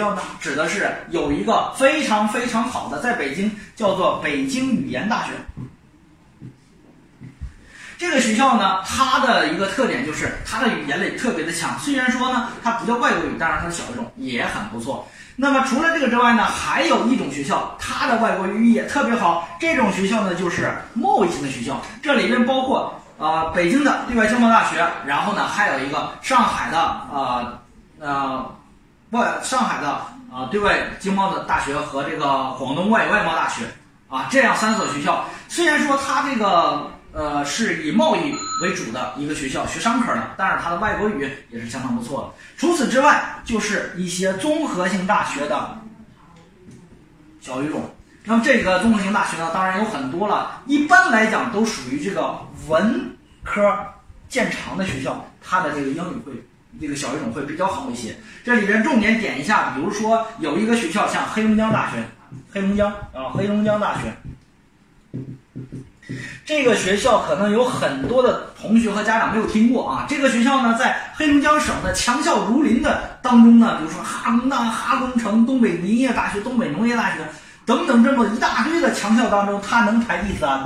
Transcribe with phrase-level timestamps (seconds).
[0.00, 5.32] 校呢，指的是有一个非常非常好的，在北京叫做北京语言大学。
[7.98, 11.78] 这个学校呢，它的一个特点就是它的语言类特别的强。
[11.78, 15.06] 虽然说呢，它不叫外国语，但是它的小语种也很不错。
[15.36, 19.46] 那么除了这个之外呢，还有一种学校，它的外国语也特别好。
[19.60, 26.78] 这种学校呢，就是贸易型的学校，这里边包括呃北京的对外经贸大学，然后呢还有一个上海的
[27.12, 27.58] 呃
[28.00, 28.54] 呃
[29.10, 29.88] 外上海的
[30.32, 33.64] 啊对外经贸的大学和这个广东外外贸大学
[34.08, 35.24] 啊这样三所学校。
[35.48, 36.90] 虽然说它这个。
[37.12, 38.32] 呃，是以贸易
[38.62, 42.42] 为主的一个学校，学商科的，但是它的外国语也是相当不错的。
[42.56, 45.76] 除此之外，就是一些综合性大学的
[47.40, 47.82] 小语种。
[48.22, 53.76] 那么这个综合性大学呢，当然有很多了，一般来讲都属于这个文科
[54.28, 56.32] 见长的学校，它的这个英语会
[56.78, 58.14] 这个小语种会比较好一些。
[58.44, 61.96] 这里边重点点一下，比如说有一个学校像黑龙江大学，
[62.52, 64.14] 黑龙江啊，黑龙江大学。
[66.44, 70.06] 这个学校可能有很多的同学和家长没有听过啊。
[70.08, 77.18] 这个学校呢，在黑龙江省的强校如林的当中呢，比如说哈工大、哈工程、东北林业大学、东北农业大学
[77.64, 80.64] 等等这么一大堆的强校当中，它能排第三，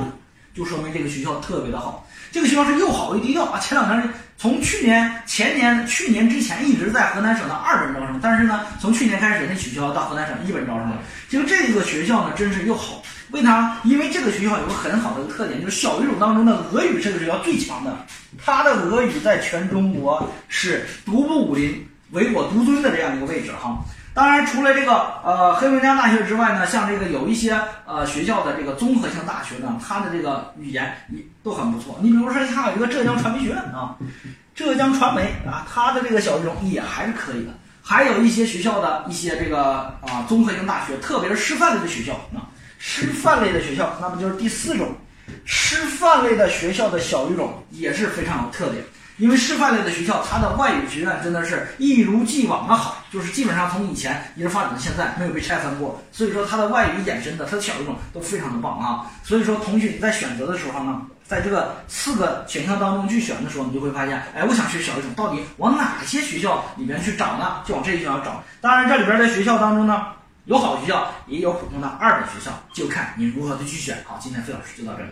[0.55, 2.07] 就说明这个学校特别的好。
[2.31, 3.59] 这个学校是又好又低调啊。
[3.61, 10.99] 前两天从去年、前年、去年之前一直在河南省的二本招生，但是呢，从去年开始人家取消到河南省一本招生了。
[11.29, 13.03] 其实这个学校呢，真是又好。
[13.31, 13.79] 为啥？
[13.85, 17.97] 因为这个学校有个很好的一个特点，就是小语种当中的俄语这个学校最强的，
[18.45, 23.83] 它的俄语在全中国是独步武林、唯我独尊的这样一个位置哈。
[24.15, 24.93] 当然，除了这个
[25.25, 31.99] 呃黑龙江大学之外呢，像这个有一些呃学校的这个综合性大学呢，它的这个语言也都很不错。
[32.01, 33.97] 你比如说，像有一个浙江传媒学院啊，
[34.55, 37.53] 浙江传媒啊，它的这个小语种也还是可以的。
[37.83, 42.47] 还有一些学校的一些这个啊综合性大学，特别是师范类的学校啊。
[42.79, 44.95] 师范类的学校，那么就是第四种，
[45.45, 48.85] 师范类的学校的小语种也是非常有特点。
[49.17, 56.03] 因为师范类的学校，它的外语学院真的是一如既往的好，就是基本上从以前一直发展到现在，没有被拆分过。
[56.11, 59.07] 所以说，它的外语衍生的，它的小语种都非常的棒啊。
[59.23, 67.63] 所以说，同学你在选择的时候呢，在这个四个选项当中去选的时候，你就会发现，哎，我想学小语种，到底往哪些学校里面去找呢？
[67.65, 68.43] 就往这些学校找。
[68.61, 70.07] 当然，这里边的学校当中呢。
[70.47, 73.97] 有好学校，也有普通的二本学校，就看你如何的去选。
[74.05, 75.09] 好，今天费老师就到这里。